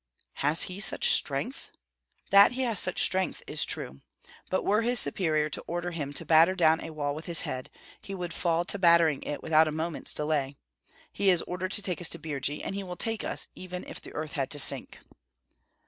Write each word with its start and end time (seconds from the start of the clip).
"Has 0.41 0.63
he 0.63 0.79
such 0.79 1.11
strength?" 1.11 1.69
"That 2.31 2.53
he 2.53 2.63
has 2.63 2.79
such 2.79 3.03
strength 3.03 3.43
is 3.45 3.63
true; 3.63 4.01
but 4.49 4.63
were 4.65 4.81
his 4.81 4.99
superior 4.99 5.47
to 5.51 5.61
order 5.67 5.91
him 5.91 6.11
to 6.13 6.25
batter 6.25 6.55
down 6.55 6.81
a 6.81 6.89
wall 6.89 7.13
with 7.13 7.25
his 7.25 7.41
head 7.43 7.69
he 8.01 8.15
would 8.15 8.33
fall 8.33 8.65
to 8.65 8.79
battering 8.79 9.21
it 9.21 9.43
without 9.43 9.67
a 9.67 9.71
moment's 9.71 10.15
delay. 10.15 10.57
He 11.13 11.29
is 11.29 11.43
ordered 11.43 11.73
to 11.73 11.83
take 11.83 12.01
us 12.01 12.09
to 12.09 12.17
Birji, 12.17 12.63
and 12.63 12.73
he 12.73 12.81
will 12.81 12.97
take 12.97 13.23
us, 13.23 13.49
even 13.53 13.83
if 13.83 14.01
the 14.01 14.13
earth 14.13 14.31
had 14.31 14.49
to 14.49 14.57
sink." 14.59 14.97